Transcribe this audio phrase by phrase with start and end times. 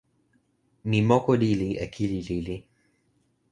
[0.89, 2.55] mi moku lili e kili lili.